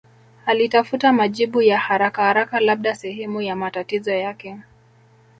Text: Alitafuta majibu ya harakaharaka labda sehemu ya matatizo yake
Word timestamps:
Alitafuta 0.45 1.13
majibu 1.13 1.61
ya 1.61 1.77
harakaharaka 1.79 2.59
labda 2.59 2.95
sehemu 2.95 3.41
ya 3.41 3.55
matatizo 3.55 4.11
yake 4.11 4.57